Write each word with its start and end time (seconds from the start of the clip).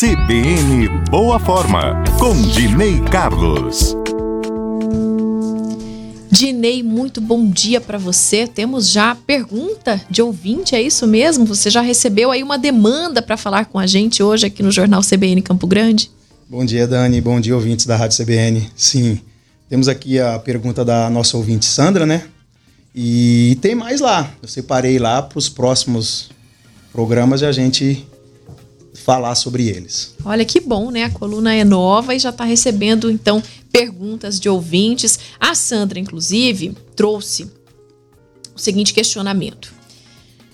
CBN 0.00 0.86
Boa 1.10 1.40
Forma, 1.40 2.04
com 2.20 2.32
Dinei 2.52 3.00
Carlos. 3.10 3.96
Dinei, 6.30 6.84
muito 6.84 7.20
bom 7.20 7.50
dia 7.50 7.80
para 7.80 7.98
você. 7.98 8.46
Temos 8.46 8.88
já 8.88 9.16
pergunta 9.16 10.00
de 10.08 10.22
ouvinte, 10.22 10.76
é 10.76 10.80
isso 10.80 11.04
mesmo? 11.04 11.44
Você 11.46 11.68
já 11.68 11.80
recebeu 11.80 12.30
aí 12.30 12.44
uma 12.44 12.56
demanda 12.56 13.20
para 13.20 13.36
falar 13.36 13.64
com 13.64 13.76
a 13.76 13.88
gente 13.88 14.22
hoje 14.22 14.46
aqui 14.46 14.62
no 14.62 14.70
Jornal 14.70 15.00
CBN 15.02 15.42
Campo 15.42 15.66
Grande? 15.66 16.12
Bom 16.48 16.64
dia, 16.64 16.86
Dani. 16.86 17.20
Bom 17.20 17.40
dia, 17.40 17.56
ouvintes 17.56 17.84
da 17.84 17.96
Rádio 17.96 18.24
CBN. 18.24 18.70
Sim, 18.76 19.20
temos 19.68 19.88
aqui 19.88 20.20
a 20.20 20.38
pergunta 20.38 20.84
da 20.84 21.10
nossa 21.10 21.36
ouvinte 21.36 21.66
Sandra, 21.66 22.06
né? 22.06 22.22
E 22.94 23.58
tem 23.60 23.74
mais 23.74 24.00
lá. 24.00 24.30
Eu 24.40 24.48
separei 24.48 24.96
lá 25.00 25.20
para 25.22 25.40
os 25.40 25.48
próximos 25.48 26.30
programas 26.92 27.40
e 27.40 27.46
a 27.46 27.50
gente 27.50 28.06
falar 28.98 29.34
sobre 29.34 29.68
eles. 29.68 30.14
Olha 30.24 30.44
que 30.44 30.60
bom, 30.60 30.90
né? 30.90 31.04
A 31.04 31.10
coluna 31.10 31.54
é 31.54 31.64
nova 31.64 32.14
e 32.14 32.18
já 32.18 32.30
está 32.30 32.44
recebendo 32.44 33.10
então 33.10 33.42
perguntas 33.72 34.38
de 34.38 34.48
ouvintes. 34.48 35.18
A 35.40 35.54
Sandra, 35.54 35.98
inclusive, 35.98 36.76
trouxe 36.94 37.50
o 38.54 38.58
seguinte 38.58 38.92
questionamento: 38.92 39.72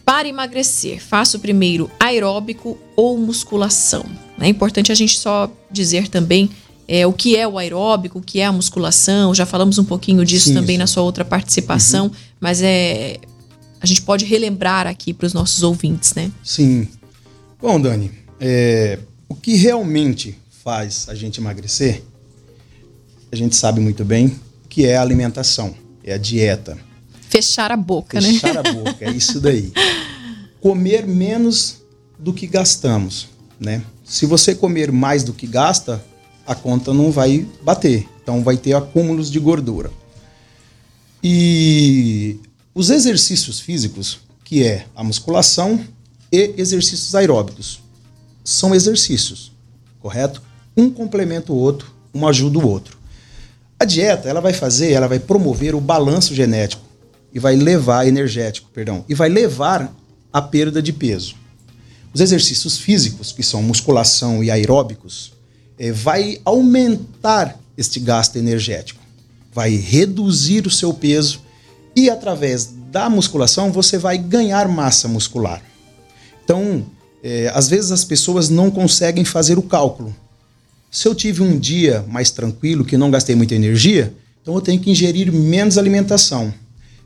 Para 0.04 0.28
emagrecer, 0.28 1.02
faço 1.02 1.38
primeiro 1.38 1.90
aeróbico 1.98 2.78
ou 2.96 3.18
musculação? 3.18 4.04
É 4.40 4.48
importante 4.48 4.92
a 4.92 4.94
gente 4.94 5.18
só 5.18 5.50
dizer 5.70 6.08
também 6.08 6.50
é, 6.86 7.06
o 7.06 7.12
que 7.12 7.36
é 7.36 7.46
o 7.46 7.58
aeróbico, 7.58 8.18
o 8.18 8.22
que 8.22 8.40
é 8.40 8.46
a 8.46 8.52
musculação. 8.52 9.34
Já 9.34 9.46
falamos 9.46 9.78
um 9.78 9.84
pouquinho 9.84 10.24
disso 10.24 10.48
Sim, 10.48 10.54
também 10.54 10.78
na 10.78 10.86
sua 10.86 11.02
outra 11.02 11.24
participação, 11.24 12.06
uhum. 12.06 12.12
mas 12.40 12.62
é 12.62 13.18
a 13.84 13.86
gente 13.86 14.00
pode 14.00 14.24
relembrar 14.24 14.86
aqui 14.86 15.12
para 15.12 15.26
os 15.26 15.34
nossos 15.34 15.62
ouvintes, 15.62 16.14
né? 16.14 16.32
Sim. 16.42 16.88
Bom, 17.60 17.78
Dani, 17.78 18.10
é, 18.40 18.98
o 19.28 19.34
que 19.34 19.54
realmente 19.54 20.38
faz 20.62 21.06
a 21.08 21.14
gente 21.14 21.40
emagrecer, 21.40 22.02
a 23.30 23.36
gente 23.36 23.56
sabe 23.56 23.80
muito 23.80 24.04
bem 24.04 24.38
que 24.68 24.86
é 24.86 24.96
a 24.96 25.02
alimentação, 25.02 25.74
é 26.02 26.14
a 26.14 26.18
dieta. 26.18 26.76
Fechar 27.28 27.70
a 27.70 27.76
boca, 27.76 28.20
Fechar 28.20 28.54
né? 28.54 28.62
Fechar 28.62 28.66
a 28.66 28.72
boca, 28.72 29.04
é 29.04 29.10
isso 29.10 29.40
daí. 29.40 29.72
Comer 30.60 31.06
menos 31.06 31.82
do 32.18 32.32
que 32.32 32.46
gastamos, 32.46 33.28
né? 33.58 33.82
Se 34.04 34.26
você 34.26 34.54
comer 34.54 34.90
mais 34.90 35.22
do 35.22 35.32
que 35.32 35.46
gasta, 35.46 36.04
a 36.46 36.54
conta 36.54 36.92
não 36.92 37.10
vai 37.10 37.46
bater. 37.62 38.08
Então 38.22 38.42
vai 38.42 38.56
ter 38.56 38.74
acúmulos 38.74 39.30
de 39.30 39.38
gordura. 39.38 39.90
E 41.22 42.40
os 42.74 42.90
exercícios 42.90 43.60
físicos, 43.60 44.20
que 44.44 44.64
é 44.64 44.86
a 44.94 45.04
musculação 45.04 45.78
e 46.32 46.54
exercícios 46.56 47.14
aeróbicos, 47.14 47.80
são 48.44 48.74
exercícios, 48.74 49.50
correto? 50.00 50.42
Um 50.76 50.90
complementa 50.90 51.52
o 51.52 51.56
outro, 51.56 51.90
um 52.14 52.28
ajuda 52.28 52.58
o 52.58 52.68
outro. 52.68 52.98
A 53.80 53.84
dieta, 53.84 54.28
ela 54.28 54.40
vai 54.40 54.52
fazer, 54.52 54.92
ela 54.92 55.08
vai 55.08 55.18
promover 55.18 55.74
o 55.74 55.80
balanço 55.80 56.34
genético 56.34 56.82
e 57.32 57.38
vai 57.38 57.56
levar 57.56 58.06
energético, 58.06 58.68
perdão, 58.72 59.04
e 59.08 59.14
vai 59.14 59.28
levar 59.28 59.92
a 60.32 60.42
perda 60.42 60.82
de 60.82 60.92
peso. 60.92 61.34
Os 62.12 62.20
exercícios 62.20 62.78
físicos, 62.78 63.32
que 63.32 63.42
são 63.42 63.62
musculação 63.62 64.44
e 64.44 64.50
aeróbicos, 64.50 65.32
é, 65.78 65.90
vai 65.90 66.40
aumentar 66.44 67.58
este 67.76 67.98
gasto 67.98 68.36
energético, 68.36 69.00
vai 69.52 69.74
reduzir 69.74 70.66
o 70.66 70.70
seu 70.70 70.94
peso 70.94 71.40
e 71.96 72.08
através 72.08 72.72
da 72.90 73.10
musculação 73.10 73.72
você 73.72 73.98
vai 73.98 74.16
ganhar 74.16 74.68
massa 74.68 75.08
muscular. 75.08 75.60
Então, 76.44 76.86
é, 77.26 77.50
às 77.54 77.68
vezes 77.68 77.90
as 77.90 78.04
pessoas 78.04 78.50
não 78.50 78.70
conseguem 78.70 79.24
fazer 79.24 79.56
o 79.56 79.62
cálculo. 79.62 80.14
Se 80.90 81.08
eu 81.08 81.14
tive 81.14 81.42
um 81.42 81.58
dia 81.58 82.04
mais 82.06 82.30
tranquilo, 82.30 82.84
que 82.84 82.98
não 82.98 83.10
gastei 83.10 83.34
muita 83.34 83.54
energia, 83.54 84.12
então 84.42 84.54
eu 84.54 84.60
tenho 84.60 84.78
que 84.78 84.90
ingerir 84.90 85.32
menos 85.32 85.78
alimentação. 85.78 86.52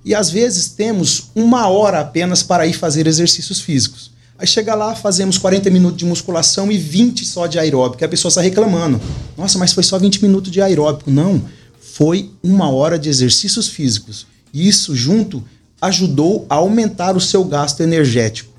E 0.04 0.16
às 0.16 0.28
vezes 0.28 0.70
temos 0.70 1.30
uma 1.36 1.68
hora 1.68 2.00
apenas 2.00 2.42
para 2.42 2.66
ir 2.66 2.72
fazer 2.72 3.06
exercícios 3.06 3.60
físicos. 3.60 4.10
Aí 4.36 4.46
chega 4.46 4.74
lá, 4.74 4.94
fazemos 4.96 5.38
40 5.38 5.70
minutos 5.70 5.98
de 5.98 6.04
musculação 6.04 6.70
e 6.70 6.76
20 6.76 7.24
só 7.24 7.46
de 7.46 7.58
aeróbico. 7.58 8.02
E 8.02 8.04
a 8.04 8.08
pessoa 8.08 8.28
está 8.28 8.40
reclamando. 8.40 9.00
Nossa, 9.36 9.56
mas 9.56 9.72
foi 9.72 9.84
só 9.84 9.98
20 9.98 10.20
minutos 10.22 10.50
de 10.50 10.60
aeróbico. 10.60 11.10
Não, 11.10 11.40
foi 11.80 12.30
uma 12.42 12.70
hora 12.70 12.98
de 12.98 13.08
exercícios 13.08 13.68
físicos. 13.68 14.26
Isso 14.52 14.96
junto 14.96 15.44
ajudou 15.80 16.44
a 16.50 16.56
aumentar 16.56 17.16
o 17.16 17.20
seu 17.20 17.44
gasto 17.44 17.82
energético. 17.82 18.57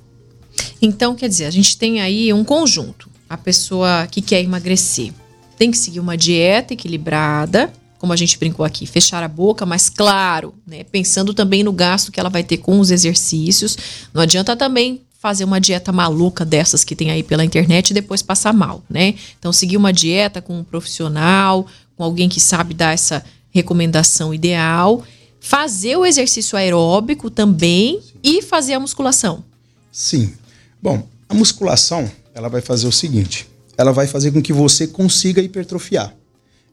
Então, 0.81 1.15
quer 1.15 1.27
dizer, 1.27 1.45
a 1.45 1.51
gente 1.51 1.77
tem 1.77 2.01
aí 2.01 2.31
um 2.33 2.43
conjunto. 2.43 3.09
A 3.29 3.37
pessoa 3.37 4.07
que 4.09 4.21
quer 4.21 4.41
emagrecer 4.41 5.13
tem 5.57 5.71
que 5.71 5.77
seguir 5.77 5.99
uma 5.99 6.17
dieta 6.17 6.73
equilibrada, 6.73 7.71
como 7.97 8.13
a 8.13 8.15
gente 8.15 8.39
brincou 8.39 8.65
aqui, 8.65 8.85
fechar 8.85 9.21
a 9.21 9.27
boca, 9.27 9.65
mas 9.65 9.89
claro, 9.89 10.53
né, 10.65 10.85
pensando 10.85 11.33
também 11.33 11.63
no 11.63 11.73
gasto 11.73 12.11
que 12.11 12.19
ela 12.19 12.29
vai 12.29 12.43
ter 12.43 12.57
com 12.57 12.79
os 12.79 12.91
exercícios. 12.91 13.77
Não 14.13 14.21
adianta 14.21 14.55
também 14.55 15.01
fazer 15.19 15.43
uma 15.43 15.59
dieta 15.59 15.91
maluca 15.91 16.45
dessas 16.45 16.85
que 16.85 16.95
tem 16.95 17.11
aí 17.11 17.21
pela 17.21 17.43
internet 17.43 17.89
e 17.89 17.93
depois 17.93 18.21
passar 18.21 18.53
mal, 18.53 18.81
né? 18.89 19.15
Então, 19.37 19.51
seguir 19.51 19.75
uma 19.75 19.91
dieta 19.91 20.41
com 20.41 20.57
um 20.57 20.63
profissional, 20.63 21.67
com 21.97 22.05
alguém 22.05 22.29
que 22.29 22.39
sabe 22.39 22.73
dar 22.73 22.93
essa 22.93 23.21
recomendação 23.51 24.33
ideal, 24.33 25.03
fazer 25.41 25.97
o 25.97 26.05
exercício 26.05 26.57
aeróbico 26.57 27.29
também 27.29 27.99
Sim. 28.01 28.13
e 28.23 28.41
fazer 28.41 28.75
a 28.75 28.79
musculação. 28.79 29.43
Sim. 29.91 30.33
Bom, 30.81 31.07
a 31.27 31.33
musculação, 31.33 32.09
ela 32.33 32.47
vai 32.47 32.61
fazer 32.61 32.87
o 32.87 32.91
seguinte, 32.91 33.47
ela 33.77 33.91
vai 33.91 34.07
fazer 34.07 34.31
com 34.31 34.41
que 34.41 34.53
você 34.53 34.87
consiga 34.87 35.41
hipertrofiar. 35.41 36.15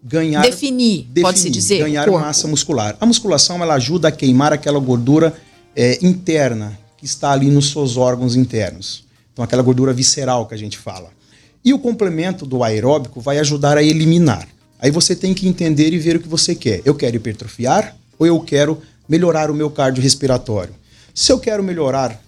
Ganhar, 0.03 0.43
definir, 0.43 1.03
definir 1.05 1.23
pode-se 1.23 1.51
dizer. 1.51 1.79
Ganhar 1.79 2.05
corpo. 2.05 2.21
massa 2.21 2.47
muscular. 2.47 2.97
A 3.01 3.07
musculação 3.07 3.61
ela 3.63 3.75
ajuda 3.75 4.09
a 4.09 4.13
queimar 4.13 4.53
aquela 4.53 4.79
gordura 4.79 5.35
é, 5.75 5.99
interna 6.01 6.79
que 6.97 7.05
está 7.05 7.33
ali 7.33 7.51
nos 7.51 7.71
seus 7.71 7.97
órgãos 7.97 8.37
internos. 8.37 9.05
Então, 9.33 9.45
aquela 9.45 9.63
gordura 9.63 9.93
visceral 9.93 10.47
que 10.47 10.55
a 10.55 10.57
gente 10.57 10.79
fala. 10.79 11.11
E 11.65 11.75
o 11.75 11.79
complemento 11.79 12.47
do 12.47 12.63
aeróbico 12.63 13.21
vai 13.21 13.39
ajudar 13.39 13.77
a 13.77 13.83
eliminar. 13.83 14.47
Aí 14.79 14.91
você 14.91 15.17
tem 15.17 15.35
que 15.35 15.49
entender 15.49 15.93
e 15.93 15.99
ver 15.99 16.17
o 16.17 16.21
que 16.21 16.29
você 16.29 16.55
quer. 16.55 16.81
Eu 16.85 16.95
quero 16.95 17.17
hipertrofiar 17.17 17.97
ou 18.19 18.27
eu 18.27 18.39
quero 18.41 18.81
melhorar 19.09 19.51
o 19.51 19.55
meu 19.55 19.71
cardiorrespiratório? 19.71 20.75
Se 21.15 21.33
eu 21.33 21.39
quero 21.39 21.63
melhorar 21.63 22.21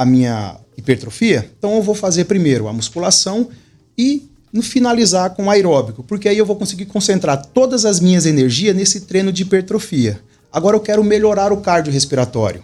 a 0.00 0.04
minha 0.06 0.56
hipertrofia, 0.78 1.50
então 1.58 1.74
eu 1.74 1.82
vou 1.82 1.94
fazer 1.94 2.24
primeiro 2.24 2.66
a 2.66 2.72
musculação 2.72 3.50
e 3.98 4.30
no 4.50 4.62
finalizar 4.62 5.34
com 5.34 5.50
aeróbico, 5.50 6.02
porque 6.02 6.26
aí 6.26 6.38
eu 6.38 6.46
vou 6.46 6.56
conseguir 6.56 6.86
concentrar 6.86 7.44
todas 7.52 7.84
as 7.84 8.00
minhas 8.00 8.24
energias 8.24 8.74
nesse 8.74 9.02
treino 9.02 9.30
de 9.30 9.42
hipertrofia. 9.42 10.18
Agora 10.50 10.74
eu 10.74 10.80
quero 10.80 11.04
melhorar 11.04 11.52
o 11.52 11.58
cardiorrespiratório, 11.58 12.62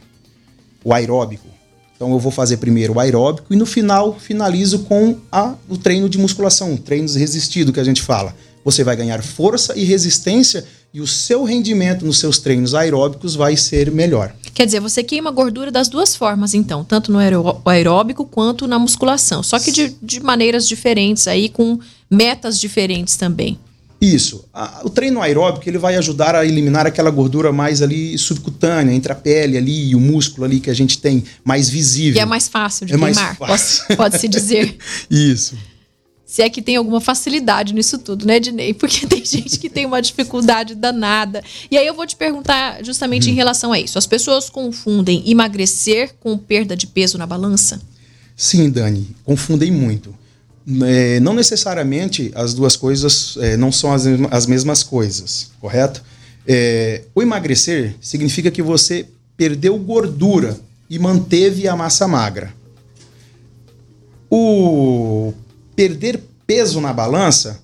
o 0.82 0.94
aeróbico. 0.94 1.46
Então 1.94 2.10
eu 2.10 2.18
vou 2.18 2.32
fazer 2.32 2.56
primeiro 2.56 2.94
o 2.94 3.00
aeróbico 3.00 3.52
e 3.52 3.56
no 3.56 3.66
final 3.66 4.18
finalizo 4.18 4.78
com 4.84 5.18
a, 5.30 5.56
o 5.68 5.76
treino 5.76 6.08
de 6.08 6.16
musculação, 6.16 6.74
treinos 6.74 7.16
resistido 7.16 7.70
que 7.70 7.80
a 7.80 7.84
gente 7.84 8.00
fala. 8.00 8.34
Você 8.64 8.82
vai 8.82 8.96
ganhar 8.96 9.22
força 9.22 9.76
e 9.76 9.84
resistência 9.84 10.64
e 10.96 11.00
o 11.02 11.06
seu 11.06 11.44
rendimento 11.44 12.06
nos 12.06 12.18
seus 12.18 12.38
treinos 12.38 12.74
aeróbicos 12.74 13.34
vai 13.34 13.54
ser 13.54 13.90
melhor. 13.90 14.34
Quer 14.54 14.64
dizer, 14.64 14.80
você 14.80 15.02
queima 15.02 15.30
gordura 15.30 15.70
das 15.70 15.90
duas 15.90 16.16
formas, 16.16 16.54
então, 16.54 16.82
tanto 16.82 17.12
no 17.12 17.18
aeróbico 17.66 18.24
quanto 18.24 18.66
na 18.66 18.78
musculação, 18.78 19.42
só 19.42 19.58
que 19.58 19.70
de, 19.70 19.94
de 20.02 20.20
maneiras 20.20 20.66
diferentes 20.66 21.28
aí, 21.28 21.50
com 21.50 21.78
metas 22.10 22.58
diferentes 22.58 23.14
também. 23.14 23.58
Isso. 24.00 24.46
o 24.84 24.88
treino 24.88 25.20
aeróbico 25.20 25.68
ele 25.68 25.76
vai 25.76 25.96
ajudar 25.96 26.34
a 26.34 26.46
eliminar 26.46 26.86
aquela 26.86 27.10
gordura 27.10 27.52
mais 27.52 27.82
ali 27.82 28.16
subcutânea, 28.16 28.94
entre 28.94 29.12
a 29.12 29.14
pele 29.14 29.58
ali 29.58 29.90
e 29.90 29.94
o 29.94 30.00
músculo 30.00 30.46
ali 30.46 30.60
que 30.60 30.70
a 30.70 30.74
gente 30.74 30.96
tem 30.96 31.22
mais 31.44 31.68
visível. 31.68 32.14
Que 32.14 32.20
é 32.20 32.24
mais 32.24 32.48
fácil 32.48 32.86
de 32.86 32.94
é 32.94 32.98
queimar, 32.98 33.36
pode-se 33.98 34.28
dizer. 34.28 34.78
Isso 35.10 35.58
se 36.26 36.42
é 36.42 36.50
que 36.50 36.60
tem 36.60 36.74
alguma 36.74 37.00
facilidade 37.00 37.72
nisso 37.72 37.98
tudo, 37.98 38.26
né, 38.26 38.40
Dinei? 38.40 38.74
Porque 38.74 39.06
tem 39.06 39.24
gente 39.24 39.60
que 39.60 39.70
tem 39.70 39.86
uma 39.86 40.02
dificuldade 40.02 40.74
danada. 40.74 41.42
E 41.70 41.78
aí 41.78 41.86
eu 41.86 41.94
vou 41.94 42.04
te 42.04 42.16
perguntar 42.16 42.84
justamente 42.84 43.28
hum. 43.28 43.32
em 43.32 43.36
relação 43.36 43.72
a 43.72 43.78
isso. 43.78 43.96
As 43.96 44.06
pessoas 44.06 44.50
confundem 44.50 45.22
emagrecer 45.30 46.14
com 46.18 46.36
perda 46.36 46.76
de 46.76 46.88
peso 46.88 47.16
na 47.16 47.26
balança? 47.26 47.80
Sim, 48.36 48.68
Dani, 48.68 49.08
confundem 49.24 49.70
muito. 49.70 50.12
É, 50.84 51.20
não 51.20 51.32
necessariamente 51.32 52.32
as 52.34 52.52
duas 52.52 52.74
coisas 52.74 53.36
é, 53.40 53.56
não 53.56 53.70
são 53.70 53.92
as, 53.92 54.04
as, 54.32 54.46
mesmas 54.46 54.82
coisas, 54.82 55.52
correto? 55.60 56.02
É, 56.44 57.02
o 57.14 57.22
emagrecer 57.22 57.94
significa 58.00 58.50
que 58.50 58.60
você 58.60 59.06
perdeu 59.36 59.78
gordura 59.78 60.58
e 60.90 60.98
manteve 60.98 61.68
a 61.68 61.76
massa 61.76 62.08
magra. 62.08 62.52
O 64.28 64.95
perder 65.76 66.20
peso 66.46 66.80
na 66.80 66.92
balança 66.92 67.60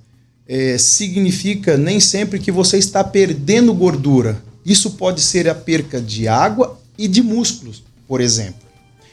é, 0.47 0.77
significa 0.77 1.77
nem 1.79 1.99
sempre 1.99 2.39
que 2.39 2.53
você 2.53 2.77
está 2.77 3.03
perdendo 3.03 3.73
gordura. 3.73 4.43
Isso 4.65 4.93
pode 4.93 5.23
ser 5.23 5.49
a 5.49 5.55
perca 5.55 6.01
de 6.01 6.29
água 6.29 6.79
e 6.97 7.09
de 7.09 7.23
músculos, 7.23 7.83
por 8.07 8.21
exemplo. 8.21 8.61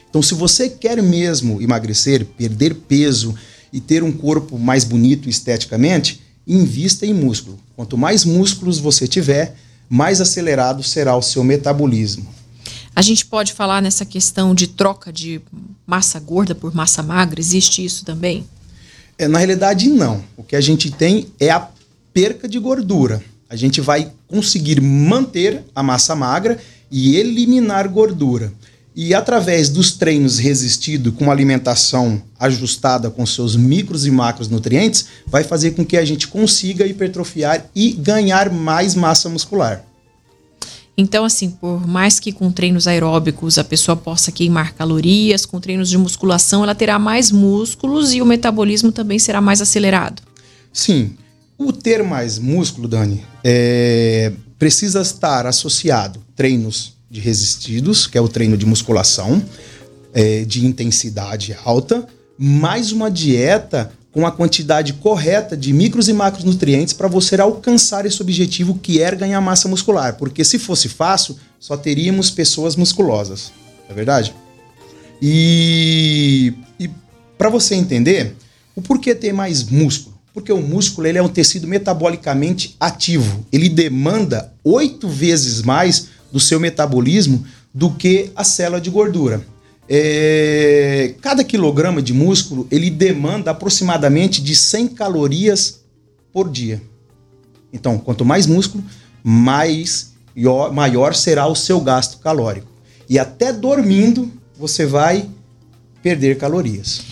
Então, 0.08 0.22
se 0.22 0.34
você 0.34 0.68
quer 0.68 1.02
mesmo 1.02 1.62
emagrecer, 1.62 2.24
perder 2.24 2.74
peso 2.74 3.34
e 3.72 3.80
ter 3.80 4.02
um 4.02 4.12
corpo 4.12 4.58
mais 4.58 4.84
bonito 4.84 5.28
esteticamente, 5.28 6.20
invista 6.46 7.06
em 7.06 7.14
músculo. 7.14 7.58
Quanto 7.76 7.96
mais 7.96 8.24
músculos 8.24 8.78
você 8.78 9.06
tiver, 9.06 9.56
mais 9.88 10.20
acelerado 10.20 10.82
será 10.82 11.16
o 11.16 11.22
seu 11.22 11.42
metabolismo. 11.42 12.26
A 12.94 13.02
gente 13.02 13.24
pode 13.24 13.52
falar 13.52 13.80
nessa 13.80 14.04
questão 14.04 14.54
de 14.54 14.66
troca 14.66 15.12
de 15.12 15.40
massa 15.86 16.18
gorda 16.18 16.54
por 16.54 16.74
massa 16.74 17.02
magra? 17.02 17.40
Existe 17.40 17.84
isso 17.84 18.04
também? 18.04 18.44
É, 19.20 19.28
na 19.28 19.36
realidade, 19.36 19.86
não. 19.90 20.24
O 20.34 20.42
que 20.42 20.56
a 20.56 20.62
gente 20.62 20.90
tem 20.90 21.26
é 21.38 21.50
a 21.50 21.68
perca 22.10 22.48
de 22.48 22.58
gordura. 22.58 23.22
A 23.50 23.54
gente 23.54 23.78
vai 23.78 24.10
conseguir 24.26 24.80
manter 24.80 25.62
a 25.74 25.82
massa 25.82 26.16
magra 26.16 26.58
e 26.90 27.16
eliminar 27.16 27.86
gordura. 27.86 28.50
E 28.96 29.12
através 29.12 29.68
dos 29.68 29.92
treinos 29.92 30.38
resistido 30.38 31.12
com 31.12 31.30
alimentação 31.30 32.22
ajustada 32.38 33.10
com 33.10 33.26
seus 33.26 33.54
micros 33.56 34.06
e 34.06 34.10
macros 34.10 34.48
nutrientes, 34.48 35.04
vai 35.26 35.44
fazer 35.44 35.72
com 35.72 35.84
que 35.84 35.98
a 35.98 36.04
gente 36.04 36.26
consiga 36.26 36.86
hipertrofiar 36.86 37.66
e 37.74 37.92
ganhar 37.92 38.50
mais 38.50 38.94
massa 38.94 39.28
muscular. 39.28 39.84
Então, 41.00 41.24
assim, 41.24 41.50
por 41.50 41.86
mais 41.86 42.20
que 42.20 42.30
com 42.30 42.52
treinos 42.52 42.86
aeróbicos 42.86 43.58
a 43.58 43.64
pessoa 43.64 43.96
possa 43.96 44.30
queimar 44.30 44.74
calorias, 44.74 45.46
com 45.46 45.58
treinos 45.58 45.88
de 45.88 45.98
musculação 45.98 46.62
ela 46.62 46.74
terá 46.74 46.98
mais 46.98 47.30
músculos 47.30 48.12
e 48.12 48.20
o 48.20 48.26
metabolismo 48.26 48.92
também 48.92 49.18
será 49.18 49.40
mais 49.40 49.60
acelerado. 49.60 50.22
Sim. 50.72 51.12
O 51.58 51.72
ter 51.72 52.02
mais 52.02 52.38
músculo, 52.38 52.88
Dani, 52.88 53.22
é, 53.44 54.32
precisa 54.58 55.02
estar 55.02 55.46
associado 55.46 56.20
treinos 56.34 56.94
de 57.10 57.20
resistidos, 57.20 58.06
que 58.06 58.16
é 58.16 58.20
o 58.20 58.28
treino 58.28 58.56
de 58.56 58.64
musculação, 58.64 59.42
é, 60.14 60.44
de 60.44 60.64
intensidade 60.64 61.56
alta, 61.64 62.06
mais 62.38 62.92
uma 62.92 63.10
dieta 63.10 63.92
com 64.12 64.26
a 64.26 64.32
quantidade 64.32 64.92
correta 64.94 65.56
de 65.56 65.72
micros 65.72 66.08
e 66.08 66.12
macronutrientes 66.12 66.92
para 66.92 67.08
você 67.08 67.40
alcançar 67.40 68.04
esse 68.06 68.20
objetivo 68.20 68.78
que 68.78 69.00
é 69.00 69.14
ganhar 69.14 69.40
massa 69.40 69.68
muscular. 69.68 70.16
Porque 70.16 70.44
se 70.44 70.58
fosse 70.58 70.88
fácil, 70.88 71.36
só 71.58 71.76
teríamos 71.76 72.30
pessoas 72.30 72.74
musculosas. 72.74 73.52
É 73.88 73.94
verdade? 73.94 74.34
E, 75.22 76.54
e 76.78 76.90
para 77.38 77.48
você 77.48 77.74
entender, 77.74 78.34
o 78.74 78.82
porquê 78.82 79.14
ter 79.14 79.32
mais 79.32 79.64
músculo? 79.64 80.18
Porque 80.32 80.52
o 80.52 80.60
músculo 80.60 81.06
ele 81.06 81.18
é 81.18 81.22
um 81.22 81.28
tecido 81.28 81.66
metabolicamente 81.66 82.76
ativo. 82.80 83.44
Ele 83.52 83.68
demanda 83.68 84.52
oito 84.64 85.08
vezes 85.08 85.62
mais 85.62 86.08
do 86.32 86.40
seu 86.40 86.58
metabolismo 86.58 87.44
do 87.74 87.90
que 87.90 88.30
a 88.34 88.44
célula 88.44 88.80
de 88.80 88.90
gordura. 88.90 89.44
É, 89.92 91.14
cada 91.20 91.42
quilograma 91.42 92.00
de 92.00 92.14
músculo 92.14 92.64
ele 92.70 92.88
demanda 92.88 93.50
aproximadamente 93.50 94.40
de 94.40 94.54
100 94.54 94.88
calorias 94.88 95.80
por 96.32 96.48
dia. 96.48 96.80
Então, 97.72 97.98
quanto 97.98 98.24
mais 98.24 98.46
músculo, 98.46 98.84
mais 99.22 100.12
maior 100.72 101.12
será 101.12 101.48
o 101.48 101.56
seu 101.56 101.80
gasto 101.80 102.18
calórico. 102.18 102.68
E 103.08 103.18
até 103.18 103.52
dormindo 103.52 104.30
você 104.56 104.86
vai 104.86 105.28
perder 106.00 106.38
calorias. 106.38 107.02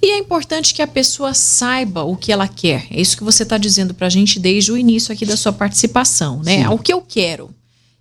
E 0.00 0.12
é 0.12 0.18
importante 0.18 0.72
que 0.72 0.80
a 0.80 0.86
pessoa 0.86 1.34
saiba 1.34 2.04
o 2.04 2.16
que 2.16 2.30
ela 2.30 2.46
quer. 2.46 2.86
É 2.88 3.00
isso 3.00 3.16
que 3.16 3.24
você 3.24 3.42
está 3.42 3.58
dizendo 3.58 3.92
para 3.92 4.06
a 4.06 4.10
gente 4.10 4.38
desde 4.38 4.70
o 4.70 4.78
início 4.78 5.12
aqui 5.12 5.26
da 5.26 5.36
sua 5.36 5.52
participação, 5.52 6.40
né? 6.44 6.58
Sim. 6.58 6.68
O 6.68 6.78
que 6.78 6.92
eu 6.92 7.00
quero? 7.00 7.50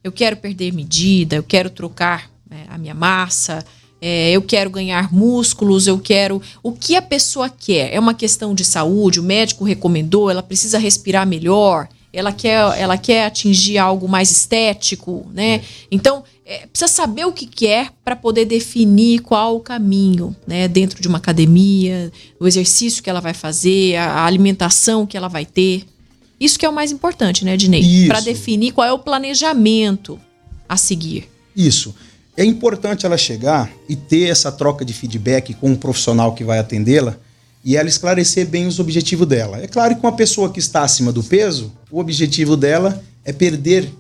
Eu 0.04 0.12
quero 0.12 0.38
perder 0.38 0.72
medida, 0.72 1.36
eu 1.36 1.44
quero 1.44 1.72
trocar 1.72 2.30
né, 2.48 2.66
a 2.70 2.78
minha 2.78 2.94
massa, 2.94 3.66
é, 4.02 4.32
eu 4.32 4.42
quero 4.42 4.70
ganhar 4.70 5.12
músculos, 5.14 5.88
eu 5.88 5.98
quero. 5.98 6.42
O 6.62 6.72
que 6.72 6.96
a 6.96 7.02
pessoa 7.02 7.50
quer? 7.50 7.94
É 7.94 8.00
uma 8.00 8.14
questão 8.14 8.54
de 8.54 8.64
saúde, 8.64 9.20
o 9.20 9.24
médico 9.24 9.64
recomendou, 9.64 10.30
ela 10.30 10.44
precisa 10.44 10.78
respirar 10.78 11.26
melhor, 11.26 11.88
ela 12.14 12.32
quer, 12.32 12.80
ela 12.80 12.98
quer 12.98 13.26
atingir 13.26 13.78
algo 13.78 14.08
mais 14.08 14.32
estético, 14.32 15.26
né? 15.34 15.62
Então, 15.92 16.24
é, 16.46 16.66
precisa 16.68 16.88
saber 16.88 17.26
o 17.26 17.34
que 17.34 17.46
quer 17.46 17.92
para 18.04 18.16
poder 18.16 18.46
definir 18.46 19.20
qual 19.20 19.58
o 19.58 19.60
caminho, 19.60 20.36
né? 20.46 20.68
Dentro 20.68 21.02
de 21.02 21.08
uma 21.08 21.18
academia, 21.18 22.12
o 22.40 22.48
exercício 22.48 23.04
que 23.04 23.10
ela 23.10 23.20
vai 23.20 23.34
fazer, 23.34 23.96
a, 23.98 24.06
a 24.06 24.26
alimentação 24.26 25.06
que 25.06 25.18
ela 25.18 25.28
vai 25.28 25.46
ter. 25.46 25.84
Isso 26.40 26.58
que 26.58 26.66
é 26.66 26.70
o 26.70 26.74
mais 26.74 26.92
importante, 26.92 27.44
né, 27.44 27.58
Dinei? 27.58 27.82
Para 28.08 28.20
definir 28.20 28.72
qual 28.72 28.88
é 28.88 28.94
o 28.94 29.00
planejamento 29.00 30.20
a 30.70 30.78
seguir. 30.78 31.28
Isso. 31.56 31.96
É 32.38 32.46
importante 32.46 33.04
ela 33.04 33.18
chegar 33.18 33.72
e 33.90 33.96
ter 33.96 34.30
essa 34.30 34.52
troca 34.52 34.86
de 34.86 34.94
feedback 34.94 35.56
com 35.56 35.70
o 35.70 35.72
um 35.72 35.76
profissional 35.76 36.36
que 36.36 36.44
vai 36.44 36.60
atendê-la 36.60 37.18
e 37.66 37.76
ela 37.76 37.90
esclarecer 37.90 38.48
bem 38.48 38.68
os 38.68 38.80
objetivos 38.80 39.28
dela. 39.28 39.58
É 39.58 39.68
claro 39.68 39.96
que 39.96 40.06
uma 40.06 40.16
pessoa 40.16 40.52
que 40.52 40.60
está 40.60 40.84
acima 40.84 41.12
do 41.12 41.24
peso, 41.24 41.74
o 41.90 42.00
objetivo 42.00 42.56
dela 42.56 43.04
é 43.26 43.34
perder 43.34 43.92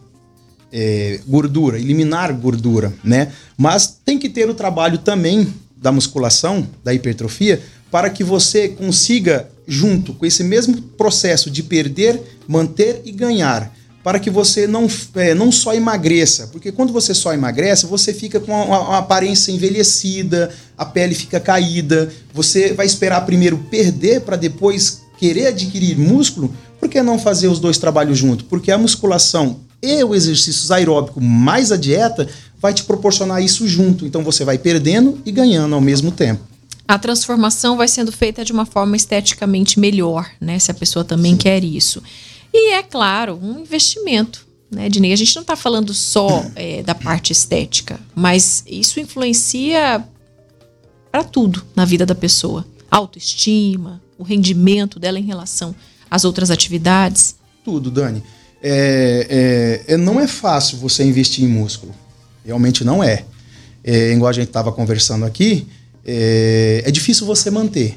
é, 0.72 1.19
gordura, 1.28 1.80
eliminar 1.80 2.31
gordura, 2.31 2.94
né? 3.04 3.31
Mas 3.57 3.98
tem 4.06 4.19
que 4.19 4.30
ter 4.30 4.48
o 4.48 4.54
trabalho 4.54 5.00
também 5.00 5.51
da 5.75 5.92
musculação, 5.92 6.68
da 6.84 6.94
hipertrofia, 6.94 7.62
para 7.89 8.10
que 8.10 8.24
você 8.24 8.69
consiga, 8.69 9.50
junto 9.68 10.13
com 10.13 10.25
esse 10.25 10.44
mesmo 10.44 10.80
processo 10.81 11.50
de 11.50 11.63
perder, 11.63 12.22
manter 12.48 13.01
e 13.04 13.12
ganhar, 13.12 13.74
para 14.07 14.19
que 14.19 14.30
você 14.30 14.65
não, 14.65 14.88
é, 15.15 15.33
não 15.33 15.51
só 15.51 15.74
emagreça, 15.74 16.48
porque 16.48 16.71
quando 16.71 16.94
você 16.94 17.13
só 17.13 17.33
emagrece, 17.33 17.86
você 17.86 18.13
fica 18.13 18.39
com 18.39 18.54
uma, 18.54 18.80
uma, 18.80 18.98
aparência 19.00 19.51
envelhecida, 19.51 20.50
a 20.77 20.86
pele 20.86 21.13
fica 21.13 21.42
caída, 21.42 22.09
você 22.33 22.71
vai 22.71 22.86
esperar 22.86 23.25
primeiro 23.25 23.57
perder 23.69 24.21
para 24.21 24.38
depois 24.38 25.01
querer 25.19 25.48
adquirir 25.48 25.98
músculo, 25.98 26.56
por 26.80 26.88
que 26.88 27.04
não 27.04 27.19
fazer 27.19 27.50
os 27.50 27.59
dois 27.59 27.77
trabalhos 27.77 28.18
juntos? 28.18 28.45
Porque 28.50 28.71
a 28.71 28.77
musculação 28.77 29.59
e 29.83 30.01
o 30.01 30.15
exercício 30.15 30.74
aeróbico 30.74 31.19
mais 31.19 31.74
a 31.74 31.75
dieta 31.75 32.30
vai 32.62 32.74
te 32.74 32.86
proporcionar 32.86 33.44
isso 33.44 33.68
junto, 33.68 34.06
então 34.06 34.24
você 34.24 34.45
vai 34.45 34.57
perdendo 34.57 35.19
e 35.25 35.33
ganhando 35.33 35.75
ao 35.75 35.81
mesmo 35.81 36.13
tempo 36.13 36.39
a 36.88 36.98
transformação 36.98 37.75
vai 37.75 37.89
sendo 37.89 38.13
feita 38.13 38.45
de 38.45 38.53
uma 38.53 38.65
forma 38.65 38.95
esteticamente 38.95 39.77
melhor, 39.77 40.25
né? 40.39 40.57
Se 40.57 40.71
a 40.71 40.74
pessoa 40.74 41.03
também 41.03 41.33
Sim. 41.33 41.38
quer 41.38 41.62
isso. 41.62 42.01
E 42.59 42.74
é 42.74 42.81
claro, 42.81 43.39
um 43.39 43.59
investimento, 43.59 44.48
né, 44.71 44.89
Dinei? 44.89 45.13
A 45.13 45.15
gente 45.15 45.36
não 45.36 45.44
está 45.44 45.56
falando 45.56 45.94
só 45.94 46.44
é, 46.56 46.81
da 46.81 46.95
parte 46.95 47.31
estética, 47.31 48.00
mas 48.15 48.63
isso 48.65 49.00
influencia 49.00 50.04
para 51.12 51.24
tudo 51.24 51.63
na 51.75 51.86
vida 51.86 52.04
da 52.04 52.15
pessoa. 52.15 52.65
autoestima, 52.89 54.01
o 54.18 54.24
rendimento 54.24 55.00
dela 55.00 55.19
em 55.19 55.24
relação 55.24 55.75
às 56.10 56.25
outras 56.25 56.50
atividades. 56.50 57.36
Tudo, 57.63 57.91
Dani. 57.91 58.24
É, 58.62 59.84
é, 59.88 59.93
é 59.93 59.98
não 59.98 60.20
é 60.20 60.25
fácil 60.27 60.79
você 60.79 61.03
investir 61.03 61.43
em 61.43 61.48
músculo. 61.48 61.93
Realmente 62.43 62.84
não 62.84 63.03
é. 63.03 63.24
é 63.84 64.12
igual 64.13 64.29
a 64.29 64.34
gente 64.34 64.48
estava 64.48 64.72
conversando 64.72 65.25
aqui, 65.25 65.67
é, 66.03 66.82
é, 66.86 66.91
difícil 66.91 67.27
você 67.27 67.51
manter 67.51 67.96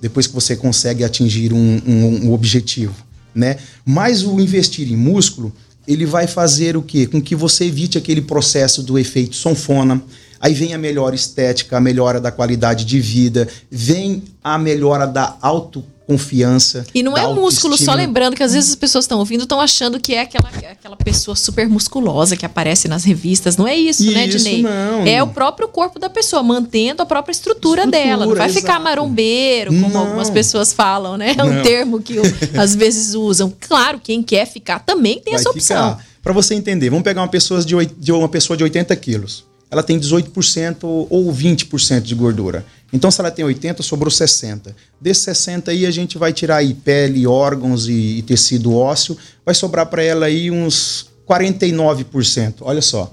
depois 0.00 0.28
que 0.28 0.34
você 0.34 0.54
consegue 0.54 1.02
atingir 1.02 1.52
um, 1.52 1.82
um, 1.84 2.26
um 2.26 2.32
objetivo 2.32 3.05
né? 3.36 3.58
Mas 3.84 4.24
o 4.24 4.40
investir 4.40 4.90
em 4.90 4.96
músculo, 4.96 5.52
ele 5.86 6.04
vai 6.04 6.26
fazer 6.26 6.76
o 6.76 6.82
quê? 6.82 7.06
Com 7.06 7.20
que 7.20 7.36
você 7.36 7.66
evite 7.66 7.96
aquele 7.96 8.22
processo 8.22 8.82
do 8.82 8.98
efeito 8.98 9.36
sonfona. 9.36 10.02
Aí 10.40 10.52
vem 10.52 10.74
a 10.74 10.78
melhor 10.78 11.14
estética, 11.14 11.76
a 11.76 11.80
melhora 11.80 12.20
da 12.20 12.30
qualidade 12.32 12.84
de 12.84 13.00
vida, 13.00 13.48
vem 13.70 14.22
a 14.42 14.58
melhora 14.58 15.06
da 15.06 15.36
auto 15.40 15.84
confiança. 16.06 16.86
E 16.94 17.02
não 17.02 17.16
é 17.16 17.26
músculo, 17.34 17.76
só 17.76 17.92
lembrando 17.92 18.36
que 18.36 18.42
às 18.42 18.52
vezes 18.52 18.70
as 18.70 18.76
pessoas 18.76 19.04
estão 19.04 19.18
ouvindo, 19.18 19.42
estão 19.42 19.60
achando 19.60 19.98
que 19.98 20.14
é 20.14 20.20
aquela, 20.20 20.48
aquela 20.70 20.96
pessoa 20.96 21.34
super 21.34 21.68
musculosa 21.68 22.36
que 22.36 22.46
aparece 22.46 22.86
nas 22.86 23.04
revistas. 23.04 23.56
Não 23.56 23.66
é 23.66 23.74
isso, 23.76 24.04
né, 24.12 24.26
isso 24.26 24.38
Dinei? 24.38 24.62
Não. 24.62 25.06
É 25.06 25.22
o 25.22 25.26
próprio 25.26 25.68
corpo 25.68 25.98
da 25.98 26.08
pessoa, 26.08 26.42
mantendo 26.42 27.02
a 27.02 27.06
própria 27.06 27.32
estrutura, 27.32 27.82
estrutura 27.82 27.86
dela. 27.86 28.26
Não 28.26 28.34
vai 28.34 28.48
exato. 28.48 28.60
ficar 28.60 28.78
marombeiro, 28.78 29.72
como 29.72 29.88
não. 29.88 30.00
algumas 30.00 30.30
pessoas 30.30 30.72
falam, 30.72 31.16
né? 31.16 31.34
É 31.36 31.42
um 31.42 31.62
termo 31.62 32.00
que 32.00 32.16
às 32.56 32.74
vezes 32.74 33.14
usam. 33.14 33.52
Claro, 33.60 34.00
quem 34.02 34.22
quer 34.22 34.46
ficar 34.46 34.78
também 34.78 35.20
tem 35.20 35.32
vai 35.32 35.40
essa 35.40 35.50
opção. 35.50 35.98
Para 36.22 36.32
você 36.32 36.54
entender, 36.54 36.90
vamos 36.90 37.04
pegar 37.04 37.20
uma 37.22 37.28
pessoa 37.28 37.64
de, 37.64 37.74
de, 37.98 38.12
uma 38.12 38.28
pessoa 38.28 38.56
de 38.56 38.64
80 38.64 38.94
quilos. 38.96 39.44
Ela 39.70 39.82
tem 39.82 39.98
18% 39.98 40.76
ou 40.82 41.32
20% 41.32 42.00
de 42.00 42.14
gordura. 42.14 42.64
Então, 42.96 43.10
se 43.10 43.20
ela 43.20 43.30
tem 43.30 43.44
80, 43.44 43.82
sobrou 43.82 44.10
60. 44.10 44.74
Desses 44.98 45.22
60 45.24 45.70
aí, 45.70 45.84
a 45.84 45.90
gente 45.90 46.16
vai 46.16 46.32
tirar 46.32 46.56
aí 46.56 46.72
pele, 46.72 47.26
órgãos 47.26 47.88
e, 47.88 48.18
e 48.18 48.22
tecido 48.22 48.74
ósseo. 48.74 49.16
Vai 49.44 49.54
sobrar 49.54 49.86
para 49.86 50.02
ela 50.02 50.26
aí 50.26 50.50
uns 50.50 51.10
49%. 51.28 52.54
Olha 52.62 52.80
só. 52.80 53.12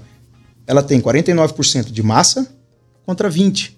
Ela 0.66 0.82
tem 0.82 1.02
49% 1.02 1.92
de 1.92 2.02
massa 2.02 2.50
contra 3.04 3.30
20% 3.30 3.72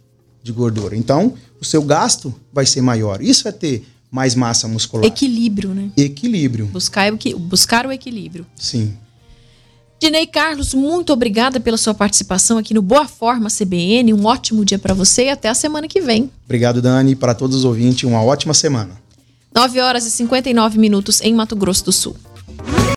de 0.45 0.53
gordura. 0.53 0.97
Então, 0.97 1.35
o 1.61 1.65
seu 1.65 1.83
gasto 1.83 2.33
vai 2.53 2.65
ser 2.65 2.81
maior. 2.81 3.21
Isso 3.21 3.49
é 3.49 3.53
ter 3.53 3.85
mais 4.09 4.37
massa 4.37 4.69
muscular. 4.69 5.05
Equilíbrio, 5.05 5.75
né? 5.75 5.91
Equilíbrio. 5.97 6.67
Buscar, 6.67 7.11
buscar 7.37 7.85
o 7.85 7.91
equilíbrio. 7.91 8.47
Sim. 8.55 8.97
Dinei 10.07 10.25
Carlos, 10.25 10.73
muito 10.73 11.13
obrigada 11.13 11.59
pela 11.59 11.77
sua 11.77 11.93
participação 11.93 12.59
aqui 12.59 12.73
no 12.73 12.81
Boa 12.81 13.09
Forma 13.09 13.49
CBN. 13.51 14.15
Um 14.15 14.25
ótimo 14.25 14.65
dia 14.65 14.79
para 14.79 14.95
você 14.95 15.25
e 15.25 15.31
até 15.31 15.49
a 15.49 15.55
semana 15.55 15.89
que 15.89 16.01
vem. 16.01 16.31
Obrigado, 16.45 16.81
Dani. 16.81 17.17
Para 17.17 17.35
todos 17.35 17.57
os 17.57 17.65
ouvintes, 17.65 18.05
uma 18.05 18.23
ótima 18.23 18.55
semana. 18.55 18.93
9 19.53 19.81
horas 19.81 20.07
e 20.07 20.13
59 20.13 20.79
minutos 20.79 21.21
em 21.23 21.35
Mato 21.35 21.57
Grosso 21.57 21.87
do 21.87 21.91
Sul. 21.91 22.17